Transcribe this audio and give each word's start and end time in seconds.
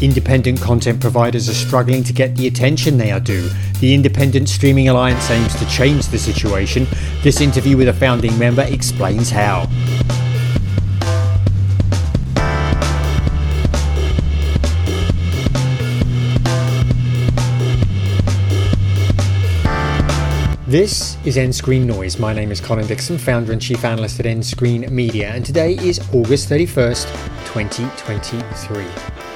Independent 0.00 0.60
content 0.60 1.00
providers 1.00 1.48
are 1.48 1.54
struggling 1.54 2.02
to 2.04 2.12
get 2.12 2.34
the 2.36 2.46
attention 2.46 2.98
they 2.98 3.12
are 3.12 3.20
due. 3.20 3.48
The 3.80 3.94
Independent 3.94 4.48
Streaming 4.48 4.88
Alliance 4.88 5.30
aims 5.30 5.54
to 5.56 5.66
change 5.66 6.08
the 6.08 6.18
situation. 6.18 6.86
This 7.22 7.40
interview 7.40 7.76
with 7.76 7.88
a 7.88 7.92
founding 7.92 8.36
member 8.38 8.62
explains 8.62 9.30
how. 9.30 9.66
This 20.66 21.16
is 21.24 21.36
nScreenNoise. 21.36 22.18
My 22.18 22.34
name 22.34 22.50
is 22.50 22.60
Colin 22.60 22.88
Dixon, 22.88 23.16
founder 23.16 23.52
and 23.52 23.62
chief 23.62 23.84
analyst 23.84 24.18
at 24.18 24.26
nScreenMedia, 24.26 25.30
and 25.30 25.46
today 25.46 25.74
is 25.74 26.00
August 26.12 26.50
31st, 26.50 27.06
2023. 27.46 29.33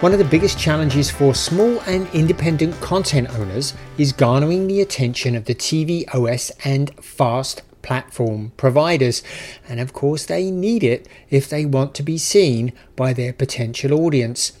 One 0.00 0.12
of 0.12 0.18
the 0.18 0.26
biggest 0.26 0.58
challenges 0.58 1.10
for 1.10 1.34
small 1.34 1.80
and 1.86 2.06
independent 2.12 2.78
content 2.82 3.30
owners 3.30 3.72
is 3.96 4.12
garnering 4.12 4.66
the 4.66 4.82
attention 4.82 5.34
of 5.34 5.46
the 5.46 5.54
TV 5.54 6.04
OS 6.14 6.50
and 6.64 6.94
FAST 7.02 7.62
platform 7.80 8.52
providers. 8.58 9.22
And 9.66 9.80
of 9.80 9.94
course, 9.94 10.26
they 10.26 10.50
need 10.50 10.84
it 10.84 11.08
if 11.30 11.48
they 11.48 11.64
want 11.64 11.94
to 11.94 12.02
be 12.02 12.18
seen 12.18 12.74
by 12.94 13.14
their 13.14 13.32
potential 13.32 13.94
audience. 13.94 14.52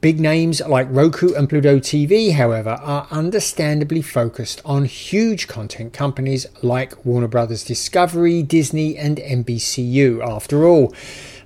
Big 0.00 0.18
names 0.18 0.62
like 0.62 0.86
Roku 0.88 1.34
and 1.34 1.46
Pluto 1.46 1.78
TV, 1.78 2.32
however, 2.32 2.78
are 2.80 3.06
understandably 3.10 4.00
focused 4.00 4.62
on 4.64 4.86
huge 4.86 5.46
content 5.46 5.92
companies 5.92 6.46
like 6.62 7.04
Warner 7.04 7.28
Brothers 7.28 7.64
Discovery, 7.64 8.42
Disney, 8.42 8.96
and 8.96 9.18
NBCU. 9.18 10.26
After 10.26 10.64
all, 10.66 10.94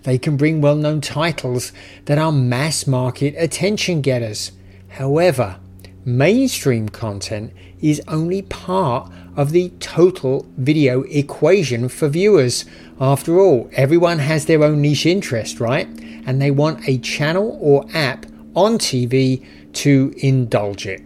they 0.04 0.18
can 0.18 0.36
bring 0.36 0.60
well 0.60 0.76
known 0.76 1.00
titles 1.00 1.72
that 2.04 2.18
are 2.18 2.32
mass 2.32 2.86
market 2.86 3.34
attention 3.36 4.00
getters. 4.00 4.52
However, 4.90 5.58
mainstream 6.05 6.88
content 6.88 7.52
is 7.80 8.00
only 8.06 8.42
part 8.42 9.11
of 9.36 9.50
the 9.50 9.70
total 9.80 10.46
video 10.56 11.02
equation 11.02 11.88
for 11.88 12.08
viewers. 12.08 12.64
After 13.00 13.41
all, 13.41 13.69
everyone 13.72 14.20
has 14.20 14.46
their 14.46 14.62
own 14.62 14.80
niche 14.80 15.06
interest, 15.06 15.58
right? 15.58 15.88
And 16.27 16.41
they 16.41 16.50
want 16.50 16.89
a 16.89 16.98
channel 16.98 17.58
or 17.61 17.84
app 17.92 18.27
on 18.55 18.78
TV 18.78 19.44
to 19.72 20.14
indulge 20.18 20.86
it. 20.86 21.02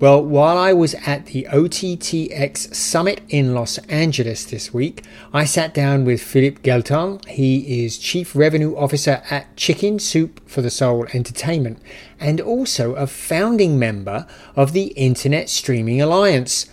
Well, 0.00 0.22
while 0.22 0.56
I 0.56 0.72
was 0.72 0.94
at 1.06 1.26
the 1.26 1.48
OTTX 1.50 2.72
Summit 2.72 3.20
in 3.28 3.52
Los 3.52 3.78
Angeles 3.88 4.44
this 4.44 4.72
week, 4.72 5.02
I 5.32 5.44
sat 5.44 5.74
down 5.74 6.04
with 6.04 6.22
Philippe 6.22 6.62
Guelton. 6.62 7.26
He 7.26 7.84
is 7.84 7.98
Chief 7.98 8.36
Revenue 8.36 8.76
Officer 8.76 9.24
at 9.28 9.56
Chicken 9.56 9.98
Soup 9.98 10.40
for 10.48 10.62
the 10.62 10.70
Soul 10.70 11.08
Entertainment 11.12 11.82
and 12.20 12.40
also 12.40 12.94
a 12.94 13.08
founding 13.08 13.76
member 13.76 14.28
of 14.54 14.72
the 14.72 14.92
Internet 14.94 15.48
Streaming 15.50 16.00
Alliance. 16.00 16.66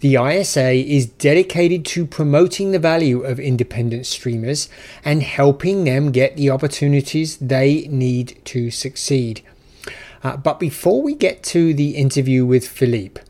The 0.00 0.16
ISA 0.16 0.72
is 0.72 1.04
dedicated 1.04 1.84
to 1.86 2.06
promoting 2.06 2.70
the 2.70 2.78
value 2.78 3.22
of 3.22 3.38
independent 3.38 4.06
streamers 4.06 4.70
and 5.04 5.22
helping 5.22 5.84
them 5.84 6.10
get 6.10 6.38
the 6.38 6.48
opportunities 6.48 7.36
they 7.36 7.86
need 7.88 8.40
to 8.46 8.70
succeed. 8.70 9.42
Uh, 10.22 10.36
but 10.36 10.60
before 10.60 11.02
we 11.02 11.14
get 11.14 11.42
to 11.42 11.74
the 11.74 11.96
interview 11.96 12.46
with 12.46 12.66
Philippe, 12.66 13.20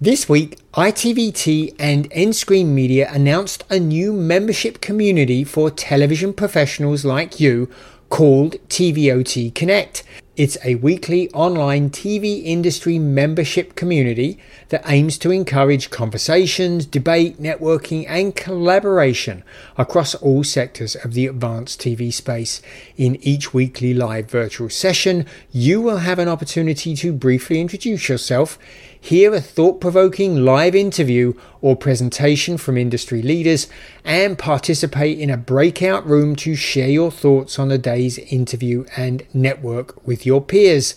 this 0.00 0.28
week, 0.28 0.58
ITVT 0.74 1.74
and 1.76 2.08
nScreenMedia 2.10 3.12
announced 3.12 3.64
a 3.68 3.80
new 3.80 4.12
membership 4.12 4.80
community 4.80 5.42
for 5.42 5.72
television 5.72 6.32
professionals 6.32 7.04
like 7.04 7.40
you 7.40 7.68
called 8.08 8.52
TVOT 8.68 9.52
Connect. 9.56 10.04
It's 10.38 10.56
a 10.64 10.76
weekly 10.76 11.28
online 11.32 11.90
TV 11.90 12.44
industry 12.44 12.96
membership 13.00 13.74
community 13.74 14.38
that 14.68 14.88
aims 14.88 15.18
to 15.18 15.32
encourage 15.32 15.90
conversations, 15.90 16.86
debate, 16.86 17.42
networking, 17.42 18.04
and 18.06 18.36
collaboration 18.36 19.42
across 19.76 20.14
all 20.14 20.44
sectors 20.44 20.94
of 20.94 21.14
the 21.14 21.26
advanced 21.26 21.80
TV 21.80 22.12
space. 22.12 22.62
In 22.96 23.16
each 23.16 23.52
weekly 23.52 23.92
live 23.92 24.30
virtual 24.30 24.70
session, 24.70 25.26
you 25.50 25.80
will 25.80 25.96
have 25.96 26.20
an 26.20 26.28
opportunity 26.28 26.94
to 26.94 27.12
briefly 27.12 27.60
introduce 27.60 28.08
yourself 28.08 28.60
hear 29.00 29.34
a 29.34 29.40
thought 29.40 29.80
provoking 29.80 30.44
live 30.44 30.74
interview 30.74 31.34
or 31.60 31.76
presentation 31.76 32.56
from 32.58 32.76
industry 32.76 33.22
leaders, 33.22 33.66
and 34.04 34.38
participate 34.38 35.18
in 35.18 35.30
a 35.30 35.36
breakout 35.36 36.06
room 36.06 36.36
to 36.36 36.54
share 36.54 36.88
your 36.88 37.10
thoughts 37.10 37.58
on 37.58 37.68
the 37.68 37.78
day's 37.78 38.18
interview 38.18 38.84
and 38.96 39.24
network 39.32 40.06
with 40.06 40.24
your 40.26 40.40
peers. 40.40 40.94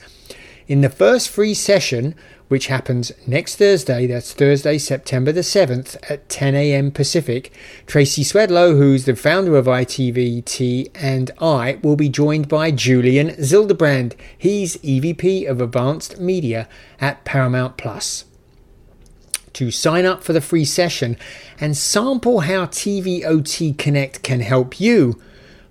In 0.68 0.82
the 0.82 0.90
first 0.90 1.30
free 1.30 1.54
session, 1.54 2.16
which 2.48 2.68
happens 2.68 3.12
next 3.26 3.56
Thursday, 3.56 4.06
that's 4.08 4.34
Thursday, 4.34 4.78
September 4.78 5.32
the 5.32 5.42
7th 5.42 5.96
at 6.10 6.28
10 6.30 6.54
a.m. 6.54 6.92
Pacific. 6.92 7.52
Tracy 7.88 8.24
Swedlow, 8.24 8.78
who's 8.78 9.06
the 9.06 9.16
founder 9.16 9.56
of 9.56 9.66
ITVT, 9.66 10.92
and 10.94 11.32
I 11.40 11.80
will 11.82 11.96
be 11.96 12.10
joined 12.10 12.48
by 12.48 12.72
Julian 12.72 13.30
Zilberbrand. 13.30 14.16
He's 14.38 14.78
EVP 14.78 15.50
of 15.50 15.62
Advanced 15.62 16.20
Media 16.20 16.68
at 17.00 17.24
Paramount 17.24 17.78
Plus. 17.78 18.26
To 19.54 19.72
sign 19.72 20.06
up 20.06 20.24
for 20.24 20.34
the 20.34 20.42
free 20.42 20.66
session 20.66 21.18
and 21.60 21.76
sample 21.76 22.42
how 22.42 22.66
TVOT 22.66 23.78
Connect 23.78 24.24
can 24.24 24.42
help 24.42 24.80
you, 24.80 25.20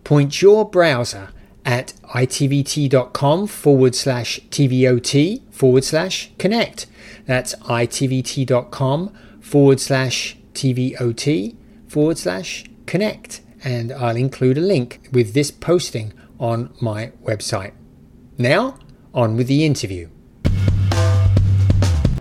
point 0.02 0.42
your 0.42 0.68
browser 0.68 1.28
at 1.64 1.92
itvt.com 2.14 3.46
forward 3.46 3.94
slash 3.94 4.40
tvot 4.50 5.42
forward 5.50 5.84
slash 5.84 6.30
connect. 6.38 6.86
That's 7.26 7.54
itvt.com 7.54 9.14
forward 9.40 9.80
slash 9.80 10.36
tvot 10.54 11.56
forward 11.88 12.18
slash 12.18 12.64
connect. 12.86 13.40
And 13.62 13.92
I'll 13.92 14.16
include 14.16 14.58
a 14.58 14.62
link 14.62 15.00
with 15.12 15.34
this 15.34 15.50
posting 15.50 16.12
on 16.38 16.72
my 16.80 17.12
website. 17.22 17.72
Now, 18.38 18.78
on 19.12 19.36
with 19.36 19.48
the 19.48 19.64
interview. 19.64 20.08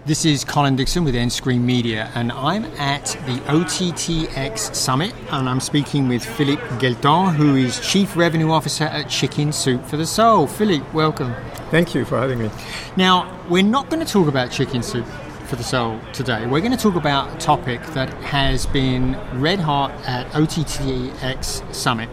This 0.09 0.25
is 0.25 0.43
Colin 0.43 0.75
Dixon 0.75 1.03
with 1.03 1.13
nScreenMedia, 1.13 2.09
and 2.15 2.31
I'm 2.31 2.65
at 2.79 3.15
the 3.27 3.37
OTTX 3.41 4.73
Summit, 4.73 5.13
and 5.29 5.47
I'm 5.47 5.59
speaking 5.59 6.07
with 6.07 6.25
Philippe 6.25 6.63
Guelton, 6.79 7.35
who 7.35 7.55
is 7.55 7.79
Chief 7.79 8.17
Revenue 8.17 8.49
Officer 8.49 8.85
at 8.85 9.07
Chicken 9.07 9.51
Soup 9.51 9.85
for 9.85 9.97
the 9.97 10.07
Soul. 10.07 10.47
Philippe, 10.47 10.83
welcome. 10.93 11.35
Thank 11.69 11.93
you 11.93 12.05
for 12.05 12.17
having 12.17 12.39
me. 12.39 12.49
Now, 12.97 13.39
we're 13.49 13.61
not 13.61 13.91
going 13.91 14.03
to 14.03 14.11
talk 14.11 14.27
about 14.27 14.49
Chicken 14.49 14.81
Soup 14.81 15.05
for 15.45 15.57
the 15.57 15.63
Soul 15.63 15.99
today. 16.11 16.47
We're 16.47 16.61
going 16.61 16.75
to 16.75 16.83
talk 16.83 16.95
about 16.95 17.31
a 17.31 17.37
topic 17.37 17.79
that 17.89 18.11
has 18.23 18.65
been 18.65 19.15
red 19.39 19.59
hot 19.59 19.91
at 20.07 20.25
OTTX 20.31 21.71
Summit 21.71 22.09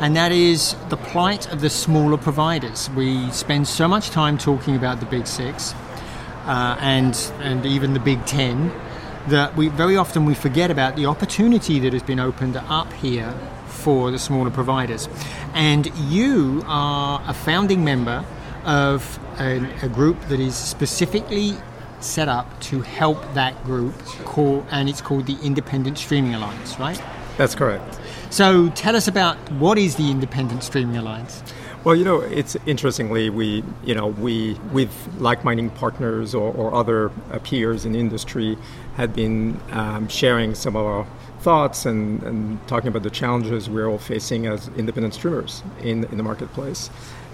and 0.00 0.16
that 0.16 0.32
is 0.32 0.74
the 0.88 0.96
plight 0.96 1.50
of 1.52 1.60
the 1.60 1.70
smaller 1.70 2.18
providers. 2.18 2.90
We 2.90 3.30
spend 3.30 3.68
so 3.68 3.86
much 3.86 4.10
time 4.10 4.36
talking 4.36 4.74
about 4.74 4.98
the 4.98 5.06
big 5.06 5.28
six, 5.28 5.74
uh, 6.44 6.76
and 6.80 7.14
and 7.40 7.64
even 7.66 7.94
the 7.94 8.00
Big 8.00 8.24
Ten, 8.26 8.72
that 9.28 9.56
we 9.56 9.68
very 9.68 9.96
often 9.96 10.24
we 10.24 10.34
forget 10.34 10.70
about 10.70 10.96
the 10.96 11.06
opportunity 11.06 11.78
that 11.80 11.92
has 11.92 12.02
been 12.02 12.20
opened 12.20 12.56
up 12.56 12.92
here 12.94 13.34
for 13.66 14.10
the 14.10 14.18
smaller 14.18 14.50
providers. 14.50 15.08
And 15.54 15.86
you 16.10 16.62
are 16.66 17.22
a 17.26 17.34
founding 17.34 17.84
member 17.84 18.24
of 18.64 19.18
a, 19.38 19.58
a 19.82 19.88
group 19.88 20.20
that 20.28 20.40
is 20.40 20.54
specifically 20.54 21.56
set 22.00 22.28
up 22.28 22.60
to 22.60 22.82
help 22.82 23.34
that 23.34 23.62
group, 23.64 23.94
call, 24.24 24.66
and 24.70 24.88
it's 24.88 25.00
called 25.00 25.26
the 25.26 25.36
Independent 25.42 25.98
Streaming 25.98 26.34
Alliance, 26.34 26.78
right? 26.78 27.00
That's 27.36 27.54
correct. 27.54 27.98
So 28.30 28.70
tell 28.70 28.96
us 28.96 29.08
about 29.08 29.36
what 29.52 29.78
is 29.78 29.96
the 29.96 30.10
Independent 30.10 30.62
Streaming 30.62 30.96
Alliance? 30.96 31.42
Well, 31.84 31.96
you 31.96 32.04
know, 32.04 32.20
it's 32.20 32.56
interestingly 32.64 33.28
we, 33.28 33.64
you 33.84 33.96
know, 33.96 34.06
we 34.06 34.54
with 34.72 34.92
like-minded 35.18 35.74
partners 35.74 36.32
or, 36.32 36.54
or 36.54 36.72
other 36.72 37.10
uh, 37.32 37.40
peers 37.40 37.84
in 37.84 37.90
the 37.90 37.98
industry 37.98 38.56
had 38.94 39.12
been 39.16 39.60
um, 39.72 40.06
sharing 40.06 40.54
some 40.54 40.76
of 40.76 40.86
our 40.86 41.06
thoughts 41.40 41.84
and, 41.84 42.22
and 42.22 42.68
talking 42.68 42.86
about 42.86 43.02
the 43.02 43.10
challenges 43.10 43.68
we're 43.68 43.88
all 43.88 43.98
facing 43.98 44.46
as 44.46 44.68
independent 44.76 45.14
streamers 45.14 45.64
in 45.80 46.04
in 46.04 46.18
the 46.18 46.22
marketplace. 46.22 46.88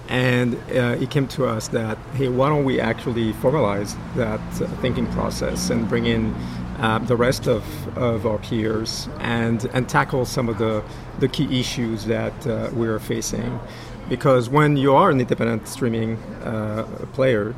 And 0.09 0.55
uh, 0.71 0.97
it 0.99 1.11
came 1.11 1.29
to 1.29 1.45
us 1.45 1.69
that 1.69 1.99
hey, 2.15 2.29
why 2.31 2.49
don't 2.49 2.65
we 2.65 2.81
actually 2.81 3.35
formalize 3.35 3.99
that 4.15 4.41
uh, 4.63 4.67
thinking 4.81 5.07
process 5.09 5.69
and 5.69 5.87
bring 5.87 6.07
in 6.07 6.35
uh, 6.79 7.01
the 7.01 7.17
rest 7.17 7.49
of, 7.49 7.63
of 7.99 8.25
our 8.25 8.39
peers 8.39 9.11
and 9.19 9.67
and 9.75 9.91
tackle 9.91 10.25
some 10.25 10.49
of 10.49 10.57
the 10.57 10.83
the 11.19 11.29
key 11.29 11.61
issues 11.61 12.07
that 12.07 12.47
uh, 12.47 12.71
we're 12.73 12.99
facing 12.99 13.61
because 14.09 14.49
when 14.49 14.77
you 14.77 14.95
are 14.95 15.11
an 15.11 15.21
independent 15.21 15.69
streaming 15.69 16.17
uh, 16.45 16.85
player, 17.13 17.55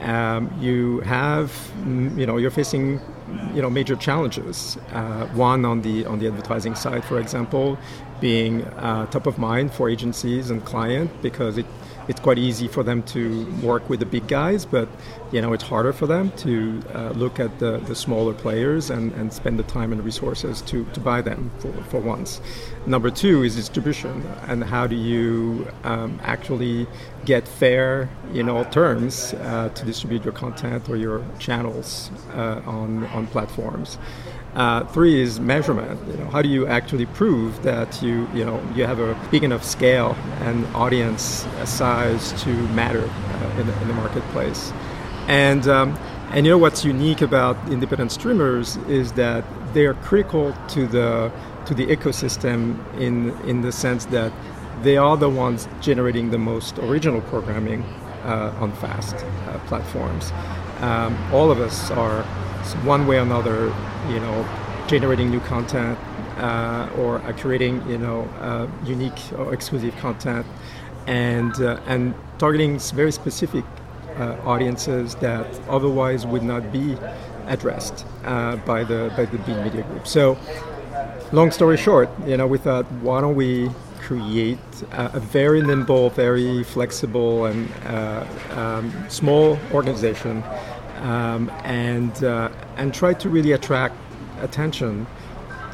um, 0.00 0.52
you 0.60 1.00
have 1.00 1.50
mm, 1.78 2.16
you 2.18 2.26
know 2.26 2.36
you're 2.36 2.50
facing 2.50 3.00
you 3.54 3.62
know 3.62 3.70
major 3.70 3.96
challenges. 3.96 4.76
Uh, 4.92 5.26
one 5.28 5.64
on 5.64 5.82
the 5.82 6.04
on 6.06 6.18
the 6.18 6.26
advertising 6.26 6.74
side, 6.74 7.04
for 7.04 7.18
example, 7.18 7.78
being 8.24 8.64
uh, 8.88 9.04
top 9.10 9.26
of 9.26 9.36
mind 9.36 9.70
for 9.70 9.90
agencies 9.90 10.48
and 10.48 10.64
clients 10.64 11.12
because 11.20 11.58
it 11.58 11.66
it's 12.08 12.20
quite 12.20 12.38
easy 12.38 12.68
for 12.68 12.82
them 12.82 13.02
to 13.02 13.46
work 13.62 13.88
with 13.88 14.00
the 14.00 14.06
big 14.06 14.26
guys, 14.28 14.64
but 14.66 14.88
you 15.32 15.40
know 15.40 15.52
it's 15.52 15.64
harder 15.64 15.92
for 15.92 16.06
them 16.06 16.30
to 16.32 16.82
uh, 16.94 17.10
look 17.10 17.40
at 17.40 17.58
the, 17.58 17.78
the 17.78 17.94
smaller 17.94 18.34
players 18.34 18.90
and, 18.90 19.12
and 19.12 19.32
spend 19.32 19.58
the 19.58 19.62
time 19.64 19.92
and 19.92 20.04
resources 20.04 20.60
to, 20.62 20.84
to 20.92 21.00
buy 21.00 21.22
them 21.22 21.50
for, 21.58 21.72
for 21.84 22.00
once. 22.00 22.40
Number 22.86 23.10
two 23.10 23.42
is 23.42 23.56
distribution, 23.56 24.22
and 24.48 24.62
how 24.62 24.86
do 24.86 24.96
you 24.96 25.66
um, 25.84 26.18
actually 26.22 26.86
get 27.24 27.48
fair 27.48 28.10
in 28.34 28.48
all 28.50 28.66
terms 28.66 29.32
uh, 29.34 29.70
to 29.74 29.84
distribute 29.84 30.24
your 30.24 30.34
content 30.34 30.88
or 30.90 30.96
your 30.96 31.24
channels 31.38 32.10
uh, 32.34 32.60
on 32.66 33.04
on 33.16 33.26
platforms. 33.28 33.98
Uh, 34.54 34.84
three 34.86 35.20
is 35.20 35.40
measurement. 35.40 36.00
You 36.06 36.16
know, 36.18 36.30
how 36.30 36.40
do 36.40 36.48
you 36.48 36.66
actually 36.68 37.06
prove 37.06 37.60
that 37.64 38.00
you 38.00 38.28
you 38.32 38.44
know 38.44 38.62
you 38.76 38.86
have 38.86 39.00
a 39.00 39.18
big 39.30 39.42
enough 39.42 39.64
scale 39.64 40.16
and 40.42 40.64
audience 40.76 41.44
size 41.64 42.32
to 42.44 42.50
matter 42.68 43.02
uh, 43.02 43.60
in, 43.60 43.66
the, 43.66 43.82
in, 43.82 43.88
the, 43.88 43.94
marketplace? 43.94 44.72
And 45.26 45.66
um, 45.66 45.98
and 46.30 46.46
you 46.46 46.52
know 46.52 46.58
what's 46.58 46.84
unique 46.84 47.20
about 47.20 47.56
independent 47.68 48.12
streamers 48.12 48.76
is 48.88 49.12
that 49.12 49.44
they 49.74 49.86
are 49.86 49.94
critical 49.94 50.54
to 50.68 50.86
the 50.86 51.32
to 51.66 51.74
the 51.74 51.86
ecosystem 51.86 52.78
in 53.00 53.30
in 53.48 53.62
the 53.62 53.72
sense 53.72 54.04
that 54.06 54.32
they 54.82 54.96
are 54.96 55.16
the 55.16 55.30
ones 55.30 55.66
generating 55.80 56.30
the 56.30 56.38
most 56.38 56.78
original 56.78 57.22
programming 57.22 57.82
uh, 58.22 58.54
on 58.60 58.72
fast 58.74 59.16
uh, 59.16 59.58
platforms. 59.66 60.32
Um, 60.80 61.16
all 61.32 61.50
of 61.50 61.60
us 61.60 61.90
are 61.90 62.22
one 62.84 63.06
way 63.06 63.18
or 63.18 63.22
another 63.22 63.74
you 64.08 64.20
know, 64.20 64.46
generating 64.86 65.30
new 65.30 65.40
content 65.40 65.98
uh, 66.38 66.88
or 66.98 67.18
uh, 67.18 67.32
creating, 67.32 67.88
you 67.88 67.98
know, 67.98 68.22
uh, 68.40 68.66
unique 68.84 69.20
or 69.38 69.54
exclusive 69.54 69.96
content, 69.96 70.46
and 71.06 71.54
uh, 71.60 71.80
and 71.86 72.14
targeting 72.38 72.78
very 72.78 73.12
specific 73.12 73.64
uh, 74.16 74.36
audiences 74.44 75.14
that 75.16 75.46
otherwise 75.68 76.26
would 76.26 76.42
not 76.42 76.72
be 76.72 76.96
addressed 77.46 78.06
uh, 78.24 78.56
by 78.56 78.84
the 78.84 79.12
by 79.16 79.24
the 79.24 79.38
big 79.38 79.56
media 79.64 79.82
group. 79.82 80.06
So, 80.06 80.38
long 81.32 81.50
story 81.50 81.76
short, 81.76 82.08
you 82.26 82.36
know, 82.36 82.46
we 82.46 82.58
thought, 82.58 82.90
why 83.02 83.20
don't 83.20 83.34
we 83.34 83.70
create 84.00 84.58
a, 84.92 85.16
a 85.16 85.20
very 85.20 85.62
nimble, 85.62 86.10
very 86.10 86.62
flexible, 86.64 87.46
and 87.46 87.68
um, 88.52 88.92
small 89.08 89.58
organization 89.72 90.42
um, 90.96 91.50
and 91.64 92.24
uh, 92.24 92.50
and 92.76 92.94
try 92.94 93.14
to 93.14 93.28
really 93.28 93.52
attract 93.52 93.96
attention 94.40 95.06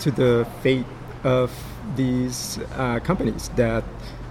to 0.00 0.10
the 0.10 0.46
fate 0.62 0.86
of 1.24 1.50
these 1.96 2.58
uh, 2.76 3.00
companies 3.00 3.50
that 3.56 3.84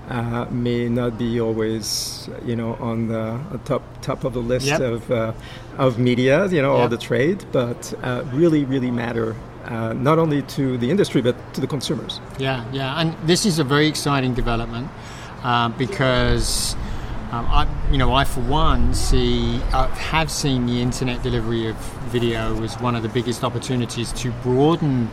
uh, 0.09 0.45
may 0.49 0.89
not 0.89 1.17
be 1.17 1.39
always, 1.39 2.29
you 2.43 2.55
know, 2.55 2.75
on 2.75 3.07
the 3.07 3.39
top 3.65 3.83
top 4.01 4.23
of 4.23 4.33
the 4.33 4.39
list 4.39 4.67
yep. 4.67 4.81
of 4.81 5.11
uh, 5.11 5.33
of 5.77 5.99
media, 5.99 6.47
you 6.47 6.61
know, 6.61 6.73
yep. 6.73 6.81
all 6.81 6.89
the 6.89 6.97
trade, 6.97 7.45
but 7.51 7.93
uh, 8.03 8.23
really, 8.33 8.65
really 8.65 8.91
matter 8.91 9.35
uh, 9.65 9.93
not 9.93 10.19
only 10.19 10.41
to 10.43 10.77
the 10.77 10.89
industry 10.89 11.21
but 11.21 11.35
to 11.53 11.61
the 11.61 11.67
consumers. 11.67 12.19
Yeah, 12.37 12.65
yeah, 12.71 12.99
and 12.99 13.15
this 13.27 13.45
is 13.45 13.59
a 13.59 13.63
very 13.63 13.87
exciting 13.87 14.33
development 14.33 14.89
uh, 15.43 15.69
because 15.69 16.75
um, 17.31 17.45
I, 17.47 17.67
you 17.91 17.97
know, 17.97 18.13
I 18.13 18.23
for 18.23 18.41
one 18.41 18.93
see 18.93 19.61
uh, 19.71 19.87
have 19.89 20.31
seen 20.31 20.65
the 20.65 20.81
internet 20.81 21.21
delivery 21.21 21.67
of 21.67 21.75
video 22.09 22.61
as 22.63 22.79
one 22.79 22.95
of 22.95 23.03
the 23.03 23.09
biggest 23.09 23.43
opportunities 23.43 24.11
to 24.13 24.31
broaden 24.43 25.09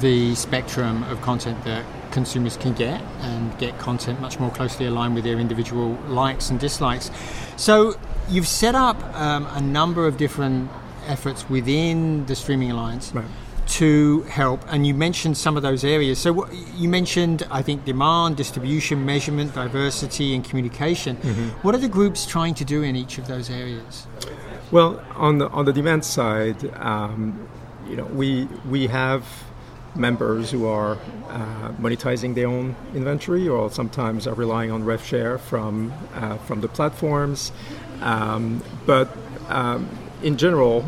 the 0.00 0.34
spectrum 0.34 1.02
of 1.04 1.22
content 1.22 1.64
that 1.64 1.84
consumers 2.10 2.58
can 2.58 2.74
get 2.74 3.00
and 3.20 3.56
get 3.58 3.78
content 3.78 4.20
much 4.20 4.38
more 4.38 4.50
closely 4.50 4.84
aligned 4.86 5.14
with 5.14 5.24
their 5.24 5.38
individual 5.38 5.92
likes 6.08 6.50
and 6.50 6.60
dislikes. 6.60 7.10
So 7.56 7.98
you've 8.28 8.46
set 8.46 8.74
up 8.74 9.02
um, 9.14 9.46
a 9.52 9.60
number 9.60 10.06
of 10.06 10.18
different 10.18 10.70
efforts 11.06 11.48
within 11.48 12.26
the 12.26 12.36
Streaming 12.36 12.70
Alliance. 12.70 13.12
Right 13.14 13.24
to 13.66 14.22
help. 14.22 14.60
And 14.68 14.86
you 14.86 14.94
mentioned 14.94 15.36
some 15.36 15.56
of 15.56 15.62
those 15.62 15.84
areas. 15.84 16.18
So 16.18 16.48
you 16.76 16.88
mentioned, 16.88 17.46
I 17.50 17.62
think, 17.62 17.84
demand, 17.84 18.36
distribution, 18.36 19.04
measurement, 19.04 19.54
diversity, 19.54 20.34
and 20.34 20.44
communication. 20.44 21.16
Mm-hmm. 21.16 21.48
What 21.62 21.74
are 21.74 21.78
the 21.78 21.88
groups 21.88 22.26
trying 22.26 22.54
to 22.54 22.64
do 22.64 22.82
in 22.82 22.96
each 22.96 23.18
of 23.18 23.26
those 23.26 23.50
areas? 23.50 24.06
Well, 24.70 25.02
on 25.14 25.38
the 25.38 25.48
on 25.48 25.64
the 25.64 25.72
demand 25.72 26.04
side, 26.04 26.72
um, 26.76 27.48
you 27.88 27.96
know, 27.96 28.06
we 28.06 28.48
we 28.68 28.86
have 28.88 29.24
members 29.94 30.50
who 30.50 30.66
are 30.66 30.98
uh, 31.28 31.72
monetizing 31.80 32.34
their 32.34 32.48
own 32.48 32.74
inventory, 32.94 33.48
or 33.48 33.70
sometimes 33.70 34.26
are 34.26 34.34
relying 34.34 34.70
on 34.70 34.84
rev 34.84 35.04
share 35.04 35.38
from 35.38 35.92
uh, 36.14 36.36
from 36.38 36.60
the 36.60 36.68
platforms. 36.68 37.52
Um, 38.00 38.62
but 38.86 39.16
um, 39.48 39.88
in 40.22 40.36
general, 40.36 40.84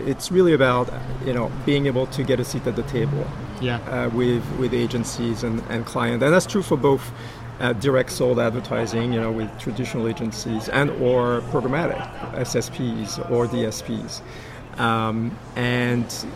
it's 0.00 0.30
really 0.30 0.52
about 0.52 0.92
you 1.24 1.32
know 1.32 1.50
being 1.64 1.86
able 1.86 2.06
to 2.08 2.22
get 2.22 2.40
a 2.40 2.44
seat 2.44 2.66
at 2.66 2.76
the 2.76 2.82
table 2.84 3.26
yeah. 3.60 3.78
uh, 3.90 4.08
with 4.10 4.44
with 4.58 4.74
agencies 4.74 5.42
and, 5.42 5.62
and 5.68 5.86
clients 5.86 6.22
and 6.22 6.32
that's 6.32 6.46
true 6.46 6.62
for 6.62 6.76
both 6.76 7.12
uh, 7.60 7.72
direct 7.74 8.10
sold 8.10 8.38
advertising 8.38 9.12
you 9.12 9.20
know 9.20 9.32
with 9.32 9.50
traditional 9.58 10.08
agencies 10.08 10.68
and 10.68 10.90
or 11.02 11.40
programmatic 11.52 11.98
SSPs 12.34 13.30
or 13.30 13.46
DSPs 13.46 14.20
um, 14.78 15.36
and 15.56 16.26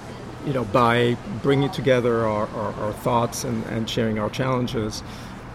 you 0.47 0.53
know 0.53 0.65
by 0.65 1.17
bringing 1.43 1.71
together 1.71 2.27
our, 2.27 2.49
our, 2.49 2.73
our, 2.75 2.93
thoughts 2.93 3.45
and, 3.45 3.65
and 3.67 3.89
sharing 3.89 4.19
our 4.19 4.31
challenges 4.31 5.03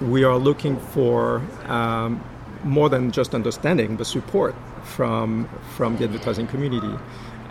we 0.02 0.24
are 0.24 0.38
looking 0.38 0.78
for 0.78 1.42
um, 1.66 2.24
more 2.64 2.90
than 2.90 3.12
just 3.12 3.34
understanding 3.34 3.96
but 3.96 4.06
support 4.06 4.56
from 4.84 5.50
from 5.76 5.98
the 5.98 6.04
advertising 6.04 6.46
community 6.46 6.96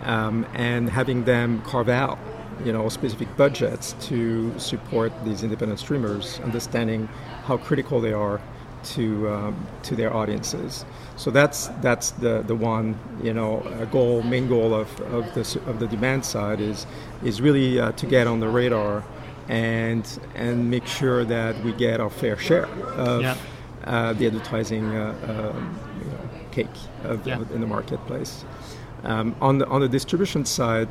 um, 0.05 0.45
and 0.53 0.89
having 0.89 1.25
them 1.25 1.61
carve 1.63 1.89
out 1.89 2.17
you 2.63 2.71
know 2.71 2.87
specific 2.87 3.27
budgets 3.35 3.93
to 3.99 4.57
support 4.57 5.11
these 5.25 5.43
independent 5.43 5.79
streamers, 5.79 6.39
understanding 6.39 7.07
how 7.43 7.57
critical 7.57 7.99
they 7.99 8.13
are 8.13 8.39
to 8.83 9.29
um, 9.29 9.67
to 9.83 9.95
their 9.95 10.13
audiences. 10.13 10.85
So 11.17 11.31
that's 11.31 11.67
that's 11.81 12.11
the, 12.11 12.43
the 12.43 12.55
one 12.55 12.97
you 13.23 13.33
know 13.33 13.61
goal, 13.91 14.21
main 14.23 14.47
goal 14.47 14.73
of, 14.73 14.99
of 15.01 15.33
the 15.33 15.59
of 15.67 15.79
the 15.79 15.87
demand 15.87 16.23
side 16.23 16.61
is 16.61 16.85
is 17.23 17.41
really 17.41 17.79
uh, 17.79 17.91
to 17.93 18.05
get 18.05 18.27
on 18.27 18.39
the 18.39 18.47
radar 18.47 19.03
and 19.49 20.19
and 20.35 20.69
make 20.69 20.85
sure 20.87 21.25
that 21.25 21.61
we 21.63 21.71
get 21.73 21.99
our 21.99 22.09
fair 22.09 22.37
share 22.37 22.67
of 22.95 23.21
yeah. 23.21 23.37
uh, 23.85 24.13
the 24.13 24.27
advertising 24.27 24.95
uh, 24.95 25.53
um, 25.55 25.79
you 25.99 26.11
know, 26.11 26.49
cake 26.51 26.67
of, 27.03 27.25
yeah. 27.27 27.39
in 27.53 27.61
the 27.61 27.67
marketplace. 27.67 28.43
Um, 29.05 29.35
on 29.39 29.59
the 29.59 29.67
on 29.67 29.81
the 29.81 29.87
distribution 29.87 30.45
side, 30.45 30.89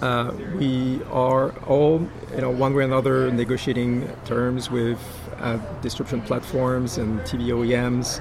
uh, 0.00 0.32
we 0.56 1.00
are 1.04 1.52
all, 1.68 2.06
you 2.34 2.40
know, 2.40 2.50
one 2.50 2.74
way 2.74 2.82
or 2.82 2.86
another, 2.86 3.30
negotiating 3.30 4.08
terms 4.24 4.70
with 4.70 4.98
uh, 5.38 5.56
distribution 5.80 6.20
platforms 6.22 6.98
and 6.98 7.20
TV 7.20 7.46
OEMs, 7.48 8.20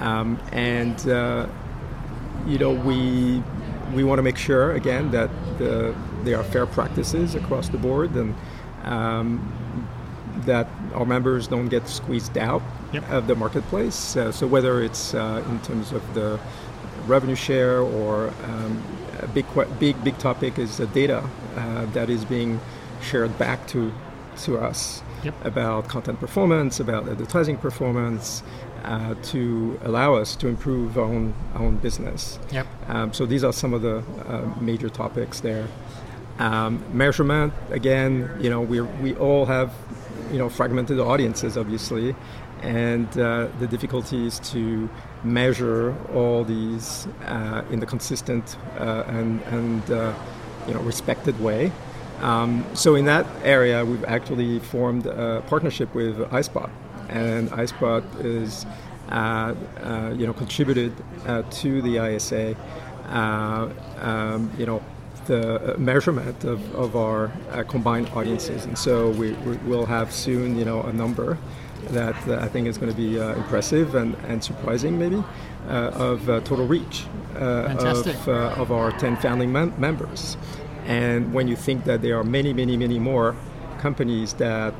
um, 0.00 0.40
and 0.50 1.08
uh, 1.08 1.46
you 2.46 2.58
know, 2.58 2.72
we 2.72 3.42
we 3.94 4.02
want 4.02 4.18
to 4.18 4.22
make 4.22 4.36
sure 4.36 4.72
again 4.72 5.10
that 5.12 5.30
the, 5.58 5.94
there 6.24 6.38
are 6.38 6.44
fair 6.44 6.66
practices 6.66 7.34
across 7.34 7.68
the 7.68 7.78
board 7.78 8.14
and 8.14 8.34
um, 8.84 9.88
that 10.46 10.66
our 10.94 11.04
members 11.04 11.46
don't 11.46 11.68
get 11.68 11.86
squeezed 11.86 12.36
out 12.38 12.62
yep. 12.92 13.08
of 13.10 13.26
the 13.26 13.34
marketplace. 13.34 14.16
Uh, 14.16 14.32
so 14.32 14.46
whether 14.46 14.82
it's 14.82 15.14
uh, 15.14 15.44
in 15.48 15.60
terms 15.60 15.92
of 15.92 16.14
the 16.14 16.40
revenue 17.06 17.34
share 17.34 17.80
or 17.80 18.28
um, 18.44 18.82
a 19.20 19.26
big, 19.28 19.46
big, 19.78 20.02
big 20.04 20.18
topic 20.18 20.58
is 20.58 20.76
the 20.76 20.86
data 20.86 21.28
uh, 21.56 21.86
that 21.86 22.10
is 22.10 22.24
being 22.24 22.60
shared 23.00 23.36
back 23.38 23.66
to, 23.68 23.92
to 24.42 24.58
us 24.58 25.02
yep. 25.24 25.34
about 25.44 25.88
content 25.88 26.18
performance, 26.20 26.80
about 26.80 27.08
advertising 27.08 27.56
performance, 27.56 28.42
uh, 28.84 29.14
to 29.22 29.78
allow 29.84 30.14
us 30.14 30.34
to 30.36 30.48
improve 30.48 30.98
our 30.98 31.04
own, 31.04 31.34
our 31.54 31.62
own 31.62 31.76
business. 31.76 32.38
Yep. 32.50 32.66
Um, 32.88 33.12
so 33.12 33.26
these 33.26 33.44
are 33.44 33.52
some 33.52 33.74
of 33.74 33.82
the 33.82 33.98
uh, 34.26 34.60
major 34.60 34.88
topics 34.88 35.40
there. 35.40 35.68
Um, 36.38 36.82
measurement, 36.92 37.52
again, 37.70 38.36
you 38.40 38.50
know, 38.50 38.60
we 38.60 38.80
we 38.80 39.14
all 39.16 39.44
have, 39.46 39.72
you 40.32 40.38
know, 40.38 40.48
fragmented 40.48 40.98
audiences, 40.98 41.56
obviously, 41.56 42.16
and 42.62 43.08
uh, 43.18 43.48
the 43.58 43.66
difficulties 43.66 44.38
to 44.40 44.88
measure 45.24 45.94
all 46.14 46.44
these 46.44 47.06
uh, 47.26 47.62
in 47.70 47.80
the 47.80 47.86
consistent 47.86 48.56
uh, 48.78 49.04
and, 49.06 49.40
and 49.42 49.90
uh, 49.90 50.14
you 50.66 50.74
know, 50.74 50.80
respected 50.80 51.38
way. 51.40 51.72
Um, 52.20 52.64
so 52.74 52.94
in 52.94 53.04
that 53.06 53.26
area, 53.42 53.84
we've 53.84 54.04
actually 54.04 54.60
formed 54.60 55.06
a 55.06 55.42
partnership 55.48 55.92
with 55.94 56.18
iSpot, 56.30 56.70
and 57.08 57.50
iSpot 57.50 58.04
is 58.24 58.64
uh, 59.10 59.54
uh, 59.82 60.14
you 60.16 60.26
know 60.26 60.32
contributed 60.32 60.92
to 61.50 61.82
the 61.82 61.98
ISA, 61.98 62.54
um, 63.08 64.50
you 64.56 64.66
know, 64.66 64.80
the 65.26 65.74
measurement 65.78 66.44
of, 66.44 66.74
of 66.74 66.96
our 66.96 67.32
uh, 67.50 67.62
combined 67.64 68.08
audiences. 68.10 68.64
And 68.64 68.76
so 68.76 69.10
we, 69.10 69.32
we 69.32 69.56
will 69.58 69.86
have 69.86 70.12
soon, 70.12 70.58
you 70.58 70.64
know, 70.64 70.82
a 70.82 70.92
number 70.92 71.38
that 71.90 72.16
uh, 72.28 72.38
I 72.40 72.48
think 72.48 72.66
is 72.66 72.78
going 72.78 72.92
to 72.92 72.96
be 72.96 73.18
uh, 73.18 73.34
impressive 73.34 73.94
and, 73.94 74.14
and 74.26 74.42
surprising, 74.42 74.98
maybe, 74.98 75.22
uh, 75.68 75.90
of 75.94 76.28
uh, 76.28 76.40
total 76.40 76.66
reach 76.66 77.04
of, 78.16 78.28
of 78.28 78.72
our 78.72 78.92
10 78.92 79.16
founding 79.16 79.52
mem- 79.52 79.74
members. 79.80 80.36
And 80.86 81.32
when 81.32 81.48
you 81.48 81.56
think 81.56 81.84
that 81.84 82.02
there 82.02 82.18
are 82.18 82.24
many, 82.24 82.52
many, 82.52 82.76
many 82.76 82.98
more 82.98 83.36
companies 83.78 84.34
that 84.34 84.74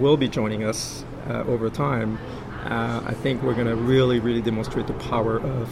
will 0.00 0.16
be 0.16 0.28
joining 0.28 0.64
us 0.64 1.04
over 1.28 1.70
time, 1.70 2.18
I 2.64 3.14
think 3.22 3.42
we're 3.42 3.54
going 3.54 3.66
to 3.66 3.76
really, 3.76 4.18
really 4.20 4.42
demonstrate 4.42 4.86
the 4.86 4.92
power 4.94 5.40
of 5.40 5.68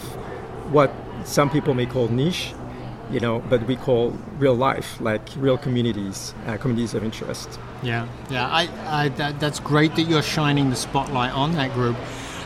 what 0.73 0.93
some 1.25 1.51
people 1.51 1.75
may 1.75 1.87
call 1.87 2.09
niche, 2.09 2.55
you 3.11 3.21
know, 3.21 3.41
but 3.49 3.67
we 3.67 3.77
call 3.77 4.11
real 4.39 4.55
life, 4.55 5.01
like 5.01 5.23
real 5.37 5.59
communities, 5.59 6.35
uh, 6.47 6.57
communities 6.57 6.95
of 6.95 7.05
interest. 7.05 7.59
Yeah, 7.83 8.07
yeah, 8.31 8.47
I, 8.49 8.69
I 8.87 9.09
that, 9.11 9.41
that's 9.41 9.61
great 9.61 9.97
that 9.97 10.03
you're 10.03 10.23
shining 10.23 10.71
the 10.71 10.77
spotlight 10.77 11.33
on 11.33 11.53
that 11.53 11.73
group. 11.73 11.97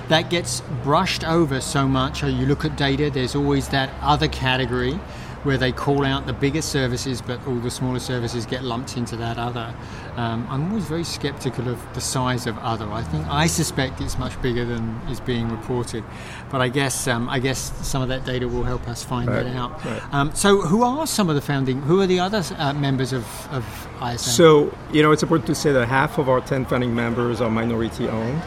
That 0.08 0.30
gets 0.30 0.60
brushed 0.82 1.24
over 1.24 1.60
so 1.60 1.86
much. 1.88 2.22
You 2.22 2.46
look 2.46 2.64
at 2.64 2.76
data, 2.76 3.10
there's 3.10 3.34
always 3.34 3.68
that 3.68 3.90
other 4.02 4.28
category 4.28 4.98
where 5.44 5.58
they 5.58 5.72
call 5.72 6.04
out 6.04 6.26
the 6.26 6.32
bigger 6.32 6.62
services, 6.62 7.20
but 7.20 7.44
all 7.46 7.56
the 7.56 7.70
smaller 7.70 7.98
services 7.98 8.46
get 8.46 8.62
lumped 8.62 8.96
into 8.96 9.16
that 9.16 9.38
other. 9.38 9.74
Um, 10.16 10.46
I'm 10.48 10.68
always 10.68 10.84
very 10.84 11.04
skeptical 11.04 11.68
of 11.68 11.94
the 11.94 12.00
size 12.00 12.46
of 12.46 12.56
other. 12.58 12.88
I 12.90 13.02
think 13.02 13.26
I 13.26 13.46
suspect 13.46 14.00
it's 14.00 14.18
much 14.18 14.40
bigger 14.40 14.64
than 14.64 15.00
is 15.08 15.20
being 15.20 15.48
reported, 15.48 16.04
but 16.50 16.60
I 16.60 16.68
guess 16.68 17.08
um, 17.08 17.28
I 17.28 17.38
guess 17.38 17.58
some 17.86 18.02
of 18.02 18.08
that 18.08 18.24
data 18.24 18.46
will 18.46 18.62
help 18.62 18.86
us 18.88 19.02
find 19.02 19.28
right, 19.28 19.42
that 19.42 19.56
out. 19.56 19.84
Right. 19.84 20.14
Um, 20.14 20.34
so, 20.34 20.60
who 20.60 20.82
are 20.82 21.06
some 21.06 21.28
of 21.28 21.34
the 21.34 21.40
founding? 21.40 21.82
Who 21.82 22.00
are 22.00 22.06
the 22.06 22.20
other 22.20 22.42
uh, 22.58 22.72
members 22.74 23.12
of, 23.12 23.24
of 23.50 23.64
ISN? 24.02 24.18
So, 24.18 24.76
you 24.92 25.02
know, 25.02 25.10
it's 25.10 25.22
important 25.22 25.46
to 25.48 25.54
say 25.54 25.72
that 25.72 25.88
half 25.88 26.18
of 26.18 26.28
our 26.28 26.40
10 26.40 26.66
founding 26.66 26.94
members 26.94 27.40
are 27.40 27.50
minority 27.50 28.08
owned, 28.08 28.42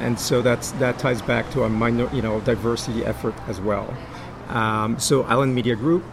and 0.00 0.18
so 0.18 0.42
that's 0.42 0.72
that 0.72 0.98
ties 0.98 1.22
back 1.22 1.50
to 1.52 1.62
our 1.62 1.68
minor, 1.68 2.12
you 2.12 2.22
know, 2.22 2.40
diversity 2.40 3.04
effort 3.04 3.34
as 3.46 3.60
well. 3.60 3.94
Um, 4.48 4.98
so, 4.98 5.24
Allen 5.24 5.54
Media 5.54 5.76
Group 5.76 6.04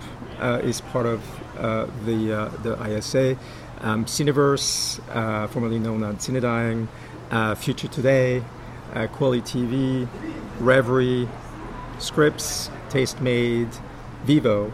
is 0.64 0.82
part 0.82 1.06
of 1.06 1.22
uh, 1.58 1.88
the 2.06 2.34
uh, 2.34 2.50
the 2.64 2.98
ISA. 2.98 3.38
Um, 3.82 4.06
Cineverse, 4.06 5.00
formerly 5.50 5.80
known 5.80 6.04
as 6.04 6.16
Cinedigm, 6.16 6.88
Future 7.58 7.88
Today, 7.88 8.44
Quality 9.14 9.42
TV, 9.42 10.08
Revry, 10.60 11.30
Scripps, 12.00 12.70
Tastemade, 12.90 13.74
Vevo, 14.26 14.72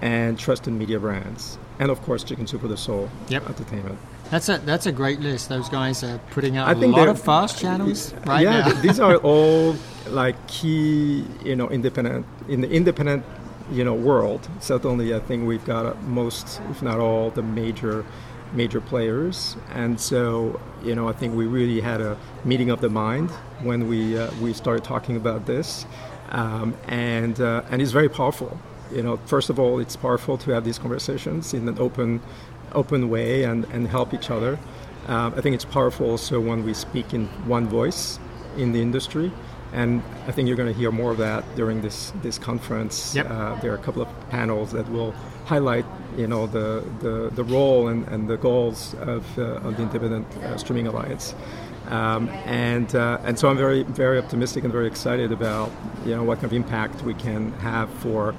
and 0.00 0.38
trusted 0.38 0.72
media 0.72 0.98
brands, 0.98 1.58
and 1.78 1.90
of 1.90 2.02
course 2.02 2.24
Chicken 2.24 2.46
Soup 2.46 2.60
for 2.60 2.68
the 2.68 2.76
Soul 2.76 3.08
yep. 3.28 3.48
Entertainment. 3.48 3.98
That's 4.30 4.48
a 4.48 4.58
that's 4.58 4.86
a 4.86 4.92
great 4.92 5.20
list. 5.20 5.48
Those 5.48 5.68
guys 5.68 6.02
are 6.02 6.18
putting 6.30 6.56
out 6.56 6.66
I 6.66 6.72
a 6.72 6.86
lot 6.86 7.08
of 7.08 7.20
fast 7.20 7.60
channels 7.60 8.14
right 8.26 8.42
yeah, 8.42 8.60
now. 8.60 8.80
these 8.80 8.98
are 8.98 9.16
all 9.28 9.76
like 10.08 10.46
key, 10.48 11.24
you 11.44 11.54
know, 11.54 11.68
independent 11.68 12.26
in 12.48 12.62
the 12.62 12.70
independent 12.70 13.24
you 13.72 13.84
know 13.84 13.94
world. 13.94 14.48
Certainly, 14.60 15.14
I 15.14 15.20
think 15.20 15.46
we've 15.46 15.64
got 15.64 16.02
most, 16.02 16.60
if 16.70 16.82
not 16.82 16.98
all, 16.98 17.30
the 17.30 17.42
major 17.42 18.04
major 18.52 18.80
players, 18.80 19.56
and 19.72 19.98
so 19.98 20.60
you 20.84 20.94
know 20.94 21.08
I 21.08 21.12
think 21.12 21.34
we 21.34 21.46
really 21.46 21.80
had 21.80 22.00
a 22.00 22.16
meeting 22.44 22.70
of 22.70 22.80
the 22.80 22.90
mind 22.90 23.30
when 23.62 23.88
we 23.88 24.18
uh, 24.18 24.30
we 24.40 24.52
started 24.52 24.84
talking 24.84 25.16
about 25.16 25.46
this, 25.46 25.86
um, 26.30 26.76
and 26.86 27.40
uh, 27.40 27.62
and 27.70 27.80
it's 27.80 27.92
very 27.92 28.08
powerful. 28.08 28.58
You 28.92 29.02
know, 29.02 29.16
first 29.24 29.48
of 29.48 29.58
all, 29.58 29.78
it's 29.78 29.96
powerful 29.96 30.36
to 30.38 30.50
have 30.50 30.64
these 30.64 30.78
conversations 30.78 31.54
in 31.54 31.66
an 31.68 31.78
open 31.78 32.20
open 32.74 33.08
way 33.10 33.44
and, 33.44 33.64
and 33.66 33.88
help 33.88 34.14
each 34.14 34.30
other. 34.30 34.58
Um, 35.06 35.34
I 35.36 35.40
think 35.40 35.54
it's 35.54 35.64
powerful 35.64 36.10
also 36.10 36.40
when 36.40 36.64
we 36.64 36.74
speak 36.74 37.12
in 37.12 37.26
one 37.46 37.66
voice 37.68 38.18
in 38.56 38.72
the 38.72 38.80
industry 38.80 39.32
and 39.72 40.02
I 40.26 40.32
think 40.32 40.48
you're 40.48 40.56
going 40.56 40.72
to 40.72 40.78
hear 40.78 40.90
more 40.90 41.10
of 41.10 41.18
that 41.18 41.44
during 41.56 41.80
this 41.80 42.12
this 42.22 42.38
conference. 42.38 43.14
Yep. 43.14 43.30
Uh, 43.30 43.60
there 43.60 43.72
are 43.72 43.76
a 43.76 43.82
couple 43.82 44.02
of 44.02 44.08
panels 44.30 44.72
that 44.72 44.88
will 44.90 45.12
highlight, 45.44 45.86
you 46.16 46.26
know, 46.26 46.46
the 46.46 46.84
the, 47.00 47.30
the 47.34 47.44
role 47.44 47.88
and, 47.88 48.06
and 48.08 48.28
the 48.28 48.36
goals 48.36 48.94
of, 49.00 49.38
uh, 49.38 49.66
of 49.66 49.76
the 49.76 49.82
Independent 49.82 50.26
uh, 50.38 50.56
Streaming 50.56 50.86
Alliance. 50.86 51.34
Um, 51.88 52.28
and 52.46 52.94
uh, 52.94 53.18
and 53.24 53.38
so 53.38 53.48
I'm 53.48 53.56
very 53.56 53.82
very 53.82 54.18
optimistic 54.18 54.64
and 54.64 54.72
very 54.72 54.86
excited 54.86 55.32
about 55.32 55.70
you 56.04 56.14
know 56.14 56.22
what 56.22 56.36
kind 56.36 56.46
of 56.46 56.52
impact 56.52 57.02
we 57.02 57.14
can 57.14 57.52
have 57.54 57.90
for 57.94 58.34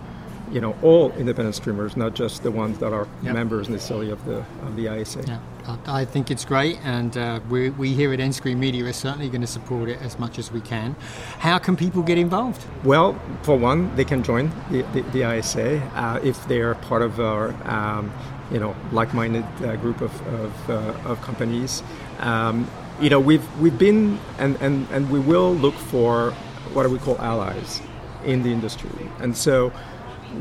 you 0.51 0.61
know 0.61 0.75
all 0.81 1.11
independent 1.13 1.55
streamers, 1.55 1.97
not 1.97 2.13
just 2.13 2.43
the 2.43 2.51
ones 2.51 2.79
that 2.79 2.93
are 2.93 3.07
yep. 3.21 3.33
members 3.33 3.69
necessarily 3.69 4.11
of 4.11 4.23
the 4.25 4.45
of 4.61 4.75
the 4.75 4.87
ISA. 4.87 5.23
Yeah. 5.27 5.39
I 5.85 6.05
think 6.05 6.29
it's 6.29 6.43
great, 6.43 6.79
and 6.83 7.15
uh, 7.15 7.39
we, 7.49 7.69
we 7.69 7.93
here 7.93 8.11
at 8.13 8.19
nScreenMedia 8.19 8.83
are 8.87 8.93
certainly 8.93 9.29
going 9.29 9.41
to 9.41 9.47
support 9.47 9.89
it 9.89 10.01
as 10.01 10.19
much 10.19 10.37
as 10.37 10.51
we 10.51 10.59
can. 10.59 10.95
How 11.39 11.57
can 11.57 11.77
people 11.77 12.03
get 12.03 12.17
involved? 12.17 12.65
Well, 12.83 13.19
for 13.43 13.57
one, 13.57 13.95
they 13.95 14.03
can 14.03 14.23
join 14.23 14.51
the, 14.69 14.81
the, 14.93 15.01
the 15.13 15.37
ISA 15.37 15.77
uh, 15.95 16.19
if 16.23 16.45
they're 16.47 16.75
part 16.75 17.01
of 17.01 17.19
our 17.19 17.53
um, 17.69 18.11
you 18.51 18.59
know 18.59 18.75
like-minded 18.91 19.45
uh, 19.63 19.75
group 19.77 20.01
of, 20.01 20.27
of, 20.27 20.69
uh, 20.69 21.09
of 21.09 21.21
companies. 21.21 21.81
Um, 22.19 22.69
you 22.99 23.09
know, 23.09 23.19
we've 23.19 23.45
we've 23.59 23.77
been 23.77 24.19
and, 24.39 24.57
and, 24.61 24.87
and 24.91 25.09
we 25.09 25.19
will 25.19 25.53
look 25.55 25.75
for 25.75 26.31
what 26.73 26.89
we 26.89 26.99
call 26.99 27.17
allies 27.19 27.81
in 28.25 28.43
the 28.43 28.51
industry, 28.51 29.09
and 29.19 29.35
so 29.35 29.71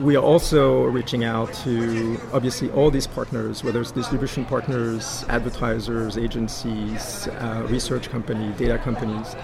we 0.01 0.17
are 0.17 0.23
also 0.23 0.85
reaching 0.85 1.25
out 1.25 1.53
to 1.53 2.19
obviously 2.33 2.71
all 2.71 2.91
these 2.91 3.07
partners, 3.07 3.63
whether 3.63 3.81
it's 3.81 3.93
distribution 3.93 4.45
partners, 4.45 5.25
advertisers, 5.29 6.17
agencies, 6.17 7.29
uh, 7.29 7.67
research 7.69 8.09
companies, 8.09 8.57
data 8.57 8.79
companies, 8.79 9.37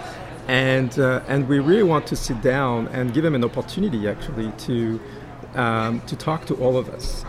and 0.46 0.98
uh, 0.98 1.22
and 1.28 1.48
we 1.48 1.58
really 1.58 1.82
want 1.82 2.06
to 2.06 2.16
sit 2.16 2.40
down 2.40 2.88
and 2.88 3.12
give 3.12 3.22
them 3.22 3.34
an 3.34 3.44
opportunity 3.44 4.08
actually 4.08 4.50
to 4.52 5.00
um, 5.54 6.00
to 6.02 6.16
talk 6.16 6.46
to 6.46 6.54
all 6.56 6.76
of 6.76 6.88
us, 6.88 7.24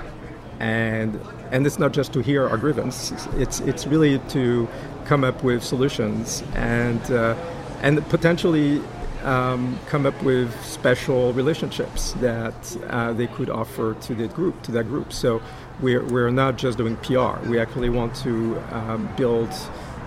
and 0.59 1.19
and 1.51 1.65
it's 1.65 1.79
not 1.79 1.91
just 1.91 2.13
to 2.13 2.21
hear 2.21 2.47
our 2.47 2.57
grievance; 2.57 3.11
it's 3.35 3.59
it's 3.61 3.85
really 3.85 4.19
to 4.29 4.67
come 5.05 5.23
up 5.23 5.43
with 5.43 5.63
solutions. 5.63 6.43
And 6.55 7.01
uh, 7.11 7.35
and 7.81 8.07
potentially 8.09 8.81
um, 9.23 9.79
come 9.87 10.05
up 10.05 10.21
with 10.23 10.53
special 10.63 11.33
relationships 11.33 12.13
that 12.13 12.77
uh, 12.89 13.13
they 13.13 13.27
could 13.27 13.49
offer 13.49 13.93
to 13.93 14.15
the 14.15 14.27
group, 14.27 14.61
to 14.63 14.71
that 14.71 14.85
group. 14.85 15.11
So 15.11 15.41
we're, 15.81 16.05
we're 16.05 16.31
not 16.31 16.57
just 16.57 16.77
doing 16.77 16.95
PR. 16.97 17.39
We 17.47 17.59
actually 17.59 17.89
want 17.89 18.15
to 18.17 18.57
um, 18.71 19.09
build 19.15 19.49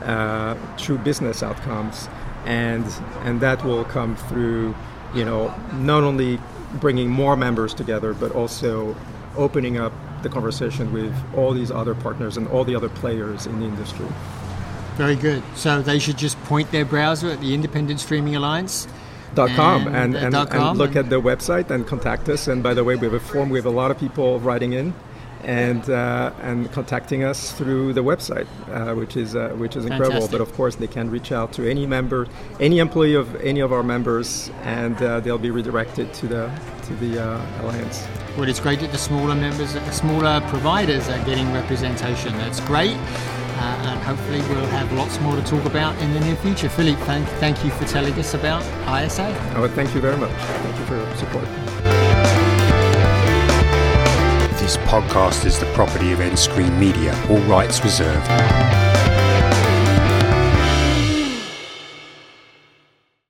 uh, 0.02 0.57
true 0.76 0.99
business 0.99 1.42
outcomes, 1.42 2.09
and 2.45 2.85
and 3.21 3.40
that 3.40 3.64
will 3.64 3.85
come 3.85 4.16
through, 4.16 4.75
you 5.14 5.25
know, 5.25 5.54
not 5.75 6.02
only 6.02 6.40
bringing 6.75 7.09
more 7.09 7.37
members 7.37 7.75
together, 7.75 8.14
but 8.14 8.33
also 8.33 8.97
opening 9.37 9.78
up 9.78 9.92
the 10.23 10.28
conversation 10.28 10.92
with 10.92 11.14
all 11.37 11.52
these 11.52 11.71
other 11.71 11.95
partners 11.95 12.37
and 12.37 12.49
all 12.49 12.64
the 12.64 12.75
other 12.75 12.88
players 12.88 13.47
in 13.47 13.61
the 13.61 13.66
industry. 13.66 14.07
Very 14.97 15.16
good. 15.16 15.42
So 15.57 15.83
they 15.83 15.99
should 15.99 16.19
just 16.19 16.42
point 16.45 16.71
their 16.71 16.85
browser 16.85 17.31
at 17.31 17.40
the 17.40 17.54
Independent 17.54 17.99
Streaming 17.99 18.37
Alliance 18.37 18.87
Dot 19.34 19.48
com 19.56 19.86
and, 19.86 20.14
and, 20.14 20.34
and, 20.34 20.52
and 20.52 20.78
look 20.78 20.94
at 20.94 21.08
the 21.08 21.18
website 21.20 21.70
and 21.70 21.86
contact 21.86 22.28
us. 22.28 22.48
And 22.48 22.62
by 22.62 22.74
the 22.74 22.84
way, 22.84 22.96
we 22.96 23.06
have 23.06 23.14
a 23.14 23.20
form. 23.20 23.48
We 23.48 23.58
have 23.58 23.64
a 23.64 23.70
lot 23.70 23.90
of 23.90 23.98
people 23.98 24.38
writing 24.40 24.74
in 24.74 24.92
and 25.42 25.88
uh, 25.88 26.32
and 26.42 26.70
contacting 26.72 27.24
us 27.24 27.52
through 27.52 27.94
the 27.94 28.02
website, 28.02 28.46
uh, 28.68 28.94
which 28.94 29.16
is 29.16 29.34
uh, 29.34 29.48
which 29.56 29.74
is 29.74 29.84
incredible. 29.84 30.20
Fantastic. 30.20 30.32
But 30.32 30.40
of 30.42 30.52
course, 30.54 30.76
they 30.76 30.86
can 30.86 31.10
reach 31.10 31.32
out 31.32 31.52
to 31.54 31.68
any 31.68 31.86
member, 31.86 32.28
any 32.60 32.78
employee 32.78 33.14
of 33.14 33.34
any 33.36 33.60
of 33.60 33.72
our 33.72 33.82
members, 33.82 34.50
and 34.64 35.00
uh, 35.02 35.20
they'll 35.20 35.38
be 35.38 35.50
redirected 35.50 36.12
to 36.14 36.26
the 36.26 36.50
to 36.86 36.94
the 36.96 37.24
uh, 37.24 37.62
alliance. 37.62 38.06
Well, 38.36 38.48
it's 38.48 38.60
great 38.60 38.80
that 38.80 38.92
the 38.92 38.98
smaller 38.98 39.34
members, 39.34 39.72
the 39.72 39.92
smaller 39.92 40.42
providers 40.48 41.08
are 41.08 41.24
getting 41.24 41.50
representation. 41.54 42.32
That's 42.38 42.60
great 42.60 42.96
uh, 43.59 43.88
and 43.88 44.00
hopefully 44.02 44.40
we'll 44.49 44.66
have 44.66 44.92
lots 44.92 45.21
more 45.21 45.37
to 45.37 45.42
talk 45.42 45.64
about 45.64 45.97
in 46.02 46.12
the 46.12 46.21
near 46.21 46.37
future. 46.37 46.68
Philippe, 46.68 47.00
thank, 47.02 47.26
thank 47.40 47.64
you 47.64 47.71
for 47.71 47.85
telling 47.85 48.14
us 48.14 48.35
about 48.35 48.62
ISA. 48.87 49.35
Oh, 49.56 49.68
thank 49.68 49.94
you 49.94 50.00
very 50.00 50.16
much. 50.16 50.30
Thank 50.30 50.78
you 50.78 50.85
for 50.87 50.97
your 50.97 51.16
support. 51.16 51.44
This 54.61 54.76
podcast 54.88 55.44
is 55.44 55.59
the 55.59 55.66
property 55.75 56.12
of 56.12 56.21
nScreenMedia, 56.21 57.30
all 57.30 57.40
rights 57.49 57.82
reserved. 57.82 59.22